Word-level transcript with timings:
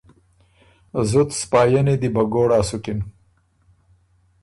زُت 1.09 1.29
سپاهينی 1.41 1.95
دی 2.01 2.09
بهګوړا 2.15 2.59
سُکِن۔ 2.67 2.99